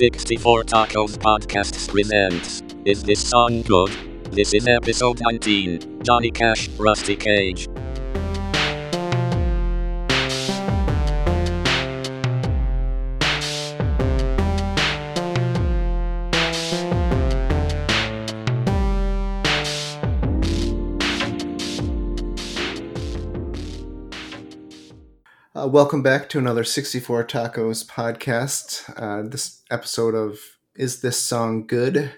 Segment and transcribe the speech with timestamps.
[0.00, 3.90] 64 Tacos Podcasts presents Is This Song Good?
[4.32, 7.68] This is episode 19 Johnny Cash, Rusty Cage.
[25.60, 28.90] Uh, welcome back to another 64 Tacos podcast.
[28.96, 30.38] Uh, this episode of
[30.74, 32.12] Is This Song Good?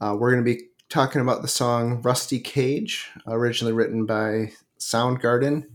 [0.00, 5.68] Uh, we're going to be talking about the song Rusty Cage, originally written by Soundgarden.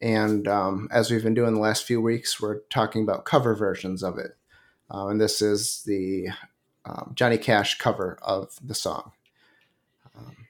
[0.00, 4.02] And um, as we've been doing the last few weeks, we're talking about cover versions
[4.02, 4.34] of it.
[4.90, 6.28] Uh, and this is the
[6.86, 9.12] um, Johnny Cash cover of the song.
[10.16, 10.46] Um,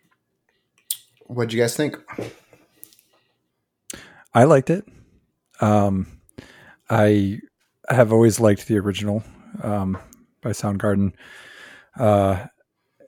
[1.27, 1.99] what'd you guys think?
[4.33, 4.87] I liked it.
[5.61, 6.07] Um,
[6.91, 7.41] I
[7.89, 9.23] have always liked the original
[9.63, 9.99] um,
[10.43, 11.13] by Soundgarden.
[11.99, 12.47] Uh,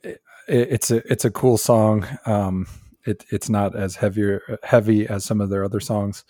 [0.03, 2.05] it, it's a it's a cool song.
[2.25, 2.67] Um,
[3.05, 6.23] it, it's not as heavy heavy as some of their other songs.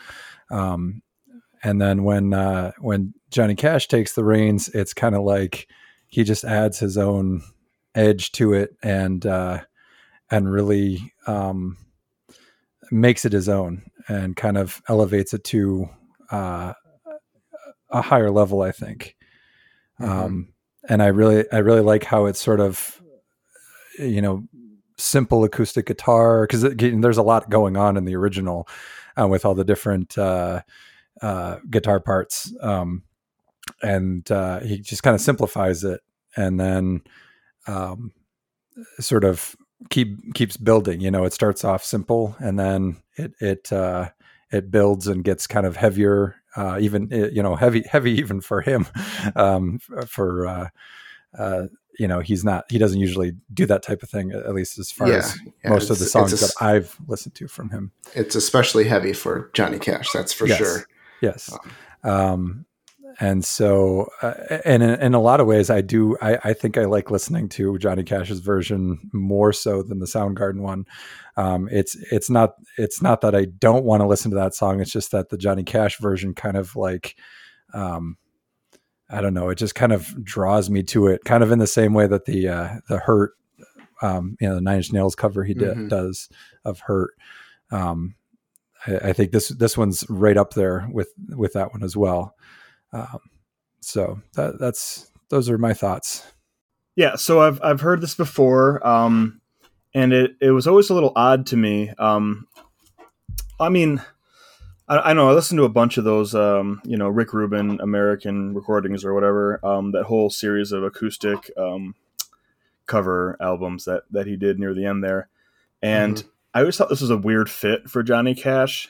[0.49, 1.01] Um,
[1.63, 5.67] and then when uh, when Johnny Cash takes the reins, it's kind of like
[6.07, 7.41] he just adds his own
[7.95, 9.61] edge to it and uh,
[10.29, 11.77] and really um,
[12.91, 15.89] makes it his own and kind of elevates it to
[16.31, 16.73] uh,
[17.89, 19.15] a higher level, I think.
[19.99, 20.11] Mm-hmm.
[20.11, 20.53] Um,
[20.87, 23.01] and I really, I really like how it's sort of,
[23.99, 24.43] you know,
[24.97, 28.67] simple acoustic guitar because there's a lot going on in the original
[29.19, 30.61] uh, with all the different uh,
[31.21, 32.53] uh, guitar parts.
[32.61, 33.03] Um,
[33.81, 36.01] and uh, he just kind of simplifies it
[36.35, 37.01] and then
[37.67, 38.11] um,
[38.99, 39.55] sort of
[39.89, 41.01] keep keeps building.
[41.01, 44.09] You know, it starts off simple and then it it uh,
[44.51, 48.41] it builds and gets kind of heavier, uh, even eh, you know heavy heavy even
[48.41, 48.87] for him.
[49.35, 50.69] Um, for uh,
[51.37, 54.79] uh, you know he's not he doesn't usually do that type of thing at least
[54.79, 57.69] as far yeah, as yeah, most of the songs a, that I've listened to from
[57.69, 57.91] him.
[58.13, 60.57] It's especially heavy for Johnny Cash, that's for yes.
[60.57, 60.85] sure.
[61.21, 61.55] Yes.
[62.03, 62.65] Um, um
[63.19, 64.33] and so uh,
[64.65, 67.49] and in, in, a lot of ways i do I, I, think i like listening
[67.49, 70.85] to johnny cash's version more so than the soundgarden one.
[71.37, 74.81] Um, it's it's not it's not that i don't want to listen to that song
[74.81, 77.15] it's just that the johnny cash version kind of like
[77.73, 78.17] um,
[79.09, 81.67] i don't know it just kind of draws me to it kind of in the
[81.67, 83.33] same way that the uh, the hurt
[84.01, 85.87] um, you know the nine inch nails cover he mm-hmm.
[85.87, 86.29] does
[86.65, 87.11] of hurt.
[87.71, 88.15] Um,
[88.85, 92.35] I, I think this this one's right up there with with that one as well
[92.93, 93.19] um,
[93.81, 96.25] so that, that's those are my thoughts.
[96.95, 99.41] Yeah, so I've I've heard this before, um,
[99.93, 101.89] and it it was always a little odd to me.
[101.97, 102.47] Um,
[103.59, 104.01] I mean,
[104.87, 107.79] I, I, know I listened to a bunch of those, um, you know, Rick Rubin
[107.79, 109.65] American recordings or whatever.
[109.65, 111.95] Um, that whole series of acoustic um,
[112.87, 115.29] cover albums that that he did near the end there,
[115.81, 116.27] and mm-hmm.
[116.53, 118.89] I always thought this was a weird fit for Johnny Cash,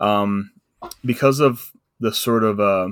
[0.00, 0.50] um,
[1.04, 1.70] because of
[2.00, 2.88] the sort of uh,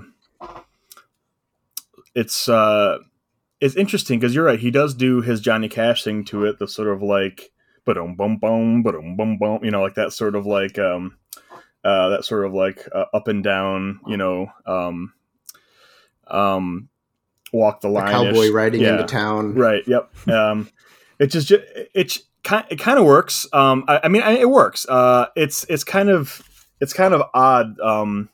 [2.14, 2.98] it's uh
[3.60, 4.58] it's interesting because you're right.
[4.58, 7.52] He does do his Johnny Cash thing to it, the sort of like
[7.84, 10.78] but um bum bum but um bum bum, you know, like that sort of like
[10.78, 11.16] um
[11.84, 15.12] uh that sort of like uh, up and down, you know, um
[16.26, 16.88] um
[17.54, 18.92] walk the line, cowboy riding yeah.
[18.92, 19.86] into town, right?
[19.86, 20.28] Yep.
[20.28, 20.68] Um,
[21.18, 23.46] it just it kind it kind of works.
[23.52, 24.86] Um, I, I mean, it works.
[24.88, 26.42] Uh, it's it's kind of
[26.80, 27.78] it's kind of odd.
[27.80, 28.28] Um,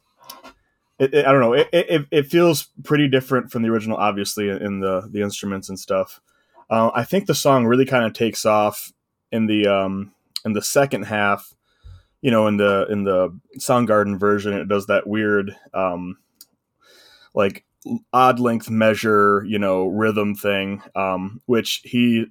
[1.00, 1.55] it, it, I don't know.
[1.55, 5.81] It, it, it feels pretty different from the original, obviously, in the the instruments and
[5.81, 6.21] stuff.
[6.69, 8.93] Uh, I think the song really kind of takes off
[9.33, 10.12] in the um,
[10.44, 11.55] in the second half.
[12.21, 16.19] You know, in the in the Soundgarden version, it does that weird, um,
[17.34, 17.65] like
[18.12, 22.27] odd length measure, you know, rhythm thing, um, which he,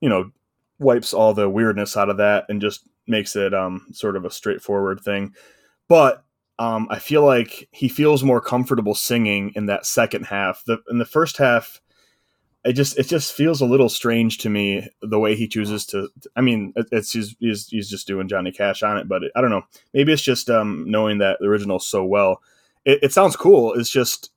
[0.00, 0.32] you know,
[0.80, 4.30] wipes all the weirdness out of that and just makes it um, sort of a
[4.30, 5.32] straightforward thing.
[5.86, 6.24] But
[6.62, 10.62] um, I feel like he feels more comfortable singing in that second half.
[10.64, 11.80] The in the first half,
[12.64, 16.08] it just it just feels a little strange to me the way he chooses to.
[16.36, 19.40] I mean, it's he's he's, he's just doing Johnny Cash on it, but it, I
[19.40, 19.64] don't know.
[19.92, 22.40] Maybe it's just um, knowing that the original so well.
[22.84, 23.74] It, it sounds cool.
[23.74, 24.30] It's just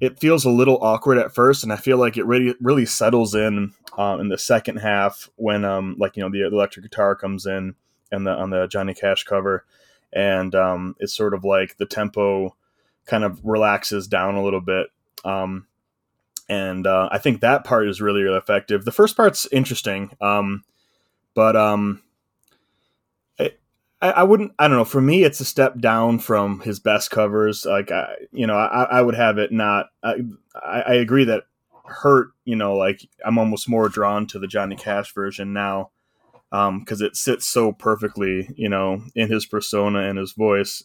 [0.00, 3.34] it feels a little awkward at first, and I feel like it really really settles
[3.34, 7.44] in um, in the second half when um like you know the electric guitar comes
[7.44, 7.74] in
[8.10, 9.66] and the on the Johnny Cash cover
[10.12, 12.54] and um, it's sort of like the tempo
[13.06, 14.88] kind of relaxes down a little bit.
[15.24, 15.66] Um,
[16.48, 18.84] and uh, I think that part is really, really effective.
[18.84, 20.64] The first part's interesting, um,
[21.34, 22.02] but um,
[23.38, 23.50] I,
[24.00, 24.52] I, wouldn't.
[24.58, 24.84] I don't know.
[24.84, 27.64] For me, it's a step down from his best covers.
[27.64, 29.86] Like I, you know, I, I would have it not.
[30.02, 30.16] I,
[30.62, 31.44] I agree that
[31.84, 35.90] hurt you know like i'm almost more drawn to the johnny cash version now
[36.52, 40.84] because um, it sits so perfectly you know in his persona and his voice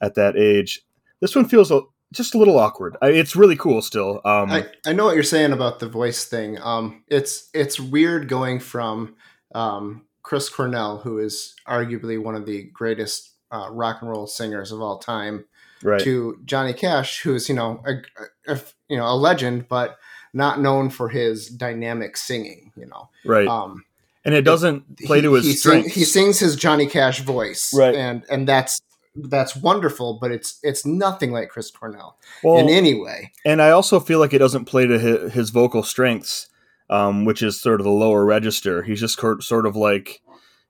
[0.00, 0.82] at that age
[1.20, 1.80] this one feels a,
[2.12, 5.22] just a little awkward I, it's really cool still um, I, I know what you're
[5.22, 9.16] saying about the voice thing um, it's it's weird going from
[9.54, 14.72] um, chris cornell who is arguably one of the greatest uh, rock and roll singers
[14.72, 15.46] of all time
[15.82, 16.00] right.
[16.02, 19.98] to Johnny Cash, who is you know a, a, you know a legend, but
[20.32, 22.72] not known for his dynamic singing.
[22.76, 23.46] You know, right?
[23.46, 23.84] Um,
[24.24, 25.94] and it doesn't play to his he, strengths.
[25.94, 27.94] Sing, he sings his Johnny Cash voice, right?
[27.94, 28.80] And and that's
[29.14, 33.32] that's wonderful, but it's it's nothing like Chris Cornell well, in any way.
[33.44, 36.48] And I also feel like it doesn't play to his, his vocal strengths,
[36.90, 38.82] um, which is sort of the lower register.
[38.82, 40.20] He's just sort of like,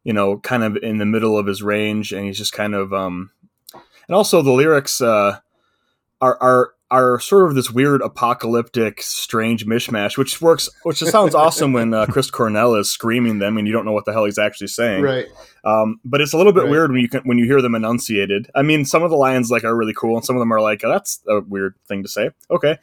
[0.05, 2.93] you know, kind of in the middle of his range, and he's just kind of
[2.93, 3.31] um,
[3.75, 5.39] and also the lyrics uh,
[6.21, 11.35] are are are sort of this weird apocalyptic strange mishmash which works which just sounds
[11.35, 14.25] awesome when uh, chris cornell is screaming them and you don't know what the hell
[14.25, 15.03] he's actually saying.
[15.03, 15.27] Right.
[15.65, 16.71] Um, but it's a little bit right.
[16.71, 18.51] weird when you can, when you hear them enunciated.
[18.55, 20.61] I mean some of the lines like are really cool and some of them are
[20.61, 22.31] like oh, that's a weird thing to say.
[22.51, 22.79] Okay.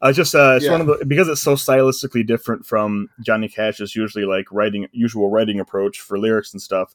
[0.00, 0.70] Uh, just uh, it's yeah.
[0.70, 5.28] one of the because it's so stylistically different from johnny cash's usually like writing usual
[5.28, 6.94] writing approach for lyrics and stuff.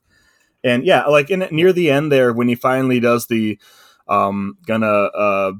[0.63, 3.59] And yeah, like in near the end there, when he finally does the
[4.07, 5.51] um gonna uh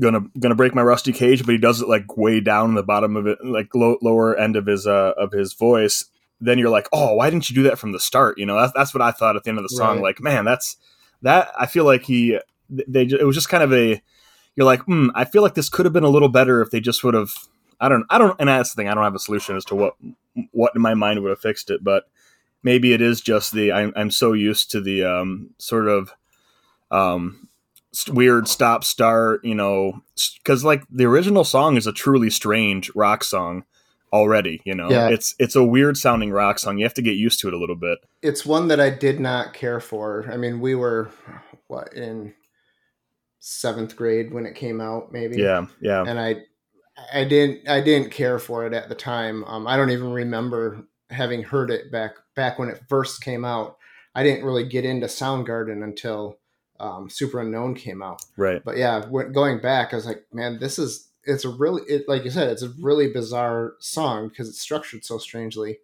[0.00, 2.82] gonna gonna break my rusty cage, but he does it like way down in the
[2.82, 6.04] bottom of it, like low, lower end of his uh of his voice.
[6.40, 8.38] Then you're like, oh, why didn't you do that from the start?
[8.38, 9.96] You know, that's that's what I thought at the end of the song.
[9.96, 10.04] Right.
[10.04, 10.76] Like, man, that's
[11.22, 11.50] that.
[11.58, 12.38] I feel like he
[12.68, 14.02] they it was just kind of a
[14.56, 16.80] you're like, hmm, I feel like this could have been a little better if they
[16.80, 17.32] just would have.
[17.78, 18.88] I don't, I don't, and that's the thing.
[18.88, 19.94] I don't have a solution as to what
[20.52, 22.04] what in my mind would have fixed it, but
[22.62, 26.12] maybe it is just the I'm, I'm so used to the um, sort of
[26.90, 27.48] um,
[28.08, 30.02] weird stop start, you know,
[30.38, 33.64] because like the original song is a truly strange rock song
[34.12, 34.60] already.
[34.64, 35.08] You know, yeah.
[35.08, 36.78] it's it's a weird sounding rock song.
[36.78, 37.98] You have to get used to it a little bit.
[38.22, 40.28] It's one that I did not care for.
[40.30, 41.10] I mean, we were
[41.68, 42.34] what in
[43.38, 45.36] seventh grade when it came out, maybe.
[45.36, 46.04] Yeah, yeah.
[46.06, 46.42] And I
[47.12, 49.44] I didn't I didn't care for it at the time.
[49.44, 53.76] Um, I don't even remember having heard it back back when it first came out.
[54.14, 56.38] I didn't really get into Soundgarden until
[56.80, 58.22] um, Superunknown came out.
[58.36, 58.62] Right.
[58.64, 62.24] But yeah, going back, I was like, man, this is it's a really it, like
[62.24, 65.78] you said, it's a really bizarre song because it's structured so strangely.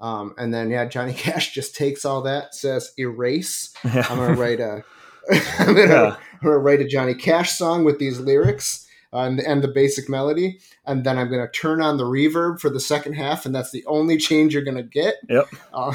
[0.00, 3.74] Um, and then yeah, Johnny Cash just takes all that, says erase.
[3.84, 4.06] Yeah.
[4.10, 4.82] I'm gonna write a
[5.58, 6.16] I'm gonna, yeah.
[6.32, 10.08] I'm gonna write a Johnny Cash song with these lyrics uh, and, and the basic
[10.08, 13.54] melody, and then I'm going to turn on the reverb for the second half, and
[13.54, 15.14] that's the only change you're going to get.
[15.28, 15.48] Yep.
[15.72, 15.94] Uh,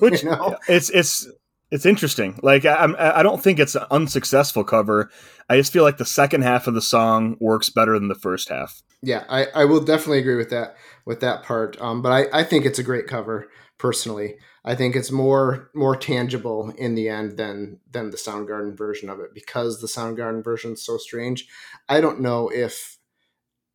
[0.00, 0.56] Which you know?
[0.66, 1.28] it's it's
[1.70, 2.38] it's interesting.
[2.42, 2.86] Like I,
[3.16, 5.10] I don't think it's an unsuccessful cover.
[5.48, 8.48] I just feel like the second half of the song works better than the first
[8.48, 8.82] half.
[9.02, 11.80] Yeah, I, I will definitely agree with that with that part.
[11.80, 13.48] Um, but I, I think it's a great cover
[13.78, 14.36] personally.
[14.64, 19.20] I think it's more more tangible in the end than than the Soundgarden version of
[19.20, 21.46] it because the Soundgarden version is so strange.
[21.88, 22.98] I don't know if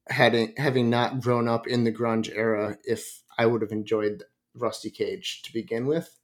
[0.10, 4.24] having having not grown up in the grunge era, if I would have enjoyed
[4.54, 6.20] Rusty Cage to begin with,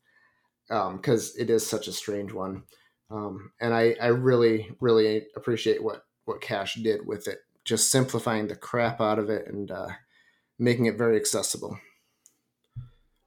[0.67, 2.63] because um, it is such a strange one.
[3.09, 8.47] Um, and I, I really really appreciate what what Cash did with it, just simplifying
[8.47, 9.87] the crap out of it and uh,
[10.59, 11.79] making it very accessible.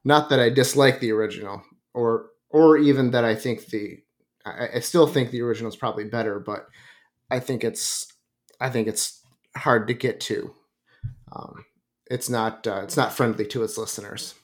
[0.04, 1.62] Not that I dislike the original,
[1.94, 3.98] or or even that I think the
[4.44, 6.66] I, I still think the original is probably better, but
[7.30, 8.12] I think it's
[8.60, 9.22] I think it's
[9.56, 10.54] hard to get to.
[11.32, 11.64] Um,
[12.10, 14.34] it's not uh, it's not friendly to its listeners.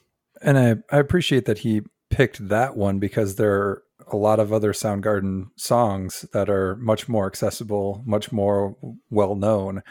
[0.41, 4.53] And I, I appreciate that he picked that one because there are a lot of
[4.53, 8.75] other Soundgarden songs that are much more accessible, much more
[9.09, 9.83] well known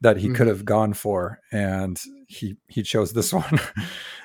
[0.00, 0.34] that he mm-hmm.
[0.34, 3.60] could have gone for, and he he chose this one.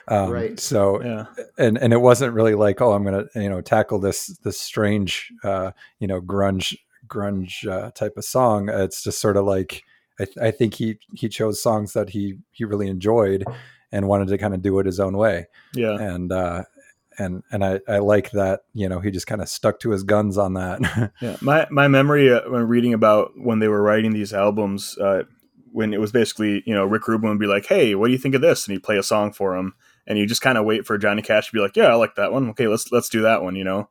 [0.07, 0.59] um, right.
[0.59, 1.25] So yeah,
[1.57, 5.31] and and it wasn't really like oh I'm gonna you know tackle this this strange
[5.43, 6.75] uh, you know grunge
[7.07, 8.69] grunge uh, type of song.
[8.69, 9.83] It's just sort of like
[10.19, 13.45] I, th- I think he he chose songs that he he really enjoyed
[13.91, 15.47] and wanted to kind of do it his own way.
[15.73, 15.95] Yeah.
[15.95, 16.63] And uh,
[17.17, 20.03] and and I, I like that you know he just kind of stuck to his
[20.03, 21.11] guns on that.
[21.21, 25.23] yeah, my my memory uh, when reading about when they were writing these albums, uh,
[25.71, 28.19] when it was basically you know Rick Rubin would be like, "Hey, what do you
[28.19, 29.73] think of this?" and he'd play a song for him,
[30.05, 32.15] and you just kind of wait for Johnny Cash to be like, "Yeah, I like
[32.15, 32.49] that one.
[32.51, 33.89] Okay, let's let's do that one." You know,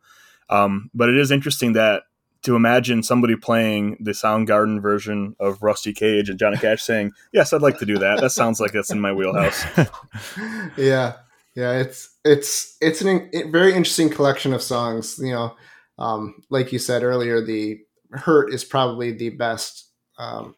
[0.49, 2.05] um, but it is interesting that
[2.43, 7.53] to imagine somebody playing the Soundgarden version of Rusty Cage and Johnny Cash saying, "Yes,
[7.53, 8.21] I'd like to do that.
[8.21, 9.65] That sounds like that's in my wheelhouse."
[10.77, 11.15] yeah,
[11.57, 15.19] yeah, it's it's it's an a very interesting collection of songs.
[15.19, 15.57] You know,
[15.99, 17.81] um, like you said earlier, the
[18.13, 20.55] Hurt is probably the best um,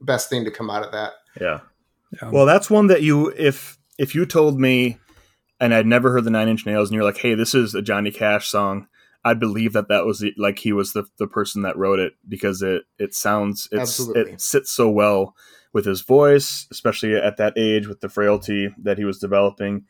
[0.00, 1.12] best thing to come out of that.
[1.40, 1.60] Yeah.
[2.20, 2.30] Yeah.
[2.30, 4.98] Well, that's one that you if if you told me
[5.60, 7.82] and I'd never heard the Nine Inch Nails and you're like, "Hey, this is a
[7.82, 8.88] Johnny Cash song."
[9.24, 12.14] I'd believe that that was the, like he was the the person that wrote it
[12.28, 14.32] because it it sounds it's, Absolutely.
[14.32, 15.36] it sits so well
[15.72, 19.84] with his voice, especially at that age with the frailty that he was developing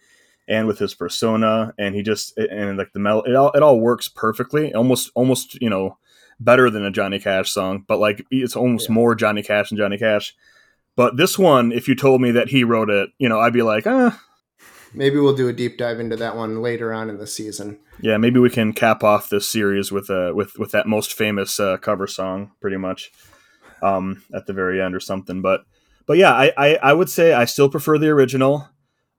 [0.49, 3.81] and with his persona and he just and like the mel it all it all
[3.81, 5.97] works perfectly almost almost you know
[6.41, 8.95] better than a Johnny Cash song but like it's almost Yeah.
[8.95, 10.35] more Johnny Cash than Johnny Cash
[10.97, 13.63] but this one if you told me that he wrote it you know I'd be
[13.63, 14.21] like ah
[14.97, 17.79] Maybe we'll do a deep dive into that one later on in the season.
[18.01, 21.59] yeah maybe we can cap off this series with uh with with that most famous
[21.59, 23.11] uh, cover song pretty much
[23.83, 25.63] um at the very end or something but
[26.07, 28.69] but yeah I I, I would say I still prefer the original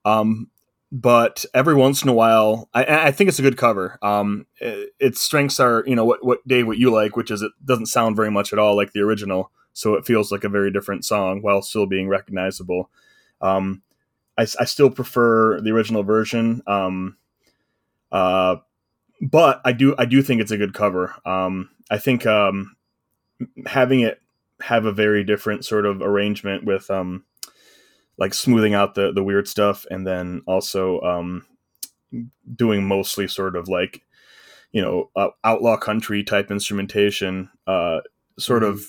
[0.06, 0.50] um
[0.98, 4.94] but every once in a while I, I think it's a good cover um it,
[5.00, 7.88] its strengths are you know what what Dave what you like which is it doesn't
[7.88, 11.04] sound very much at all like the original so it feels like a very different
[11.04, 12.90] song while still being recognizable
[13.42, 13.82] um
[14.38, 17.18] I, I still prefer the original version um
[18.12, 18.58] uh
[19.22, 21.16] but I do I do think it's a good cover.
[21.26, 22.76] Um, I think um,
[23.66, 24.22] having it
[24.62, 27.26] have a very different sort of arrangement with um,
[28.18, 31.46] like smoothing out the the weird stuff, and then also um,
[32.56, 34.02] doing mostly sort of like
[34.72, 38.00] you know uh, outlaw country type instrumentation, uh,
[38.38, 38.82] sort of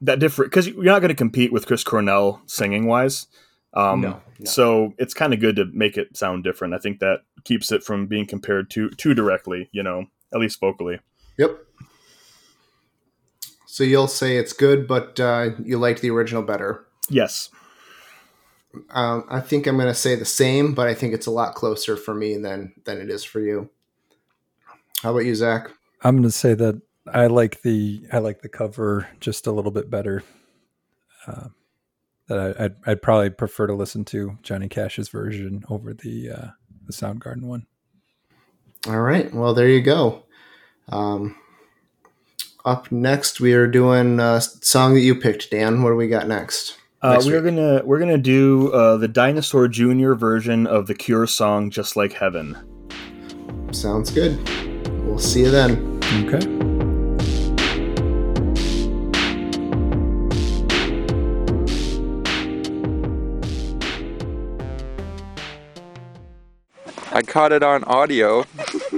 [0.00, 3.26] that different because you're not going to compete with Chris Cornell singing wise.
[3.74, 4.44] Um, No, no.
[4.44, 6.74] So it's kind of good to make it sound different.
[6.74, 10.58] I think that keeps it from being compared to too directly, you know, at least
[10.60, 10.98] vocally.
[11.38, 11.56] Yep.
[13.66, 16.84] So you'll say it's good, but uh, you like the original better.
[17.08, 17.50] Yes.
[18.90, 21.54] Um, I think I'm going to say the same, but I think it's a lot
[21.54, 23.68] closer for me than than it is for you.
[25.02, 25.70] How about you, Zach?
[26.02, 26.80] I'm going to say that
[27.12, 30.22] I like the I like the cover just a little bit better.
[31.26, 31.48] Uh,
[32.28, 36.48] that I, I'd I'd probably prefer to listen to Johnny Cash's version over the uh,
[36.86, 37.66] the Soundgarden one.
[38.86, 39.32] All right.
[39.34, 40.24] Well, there you go.
[40.88, 41.36] Um,
[42.64, 45.82] up next, we are doing a song that you picked, Dan.
[45.82, 46.76] What do we got next?
[47.02, 47.54] Uh, we're week.
[47.54, 52.12] gonna we're gonna do uh, the Dinosaur Junior version of the Cure song "Just Like
[52.12, 52.58] Heaven."
[53.72, 54.36] Sounds good.
[55.06, 55.98] We'll see you then.
[56.26, 56.46] Okay.
[67.12, 68.44] I caught it on audio.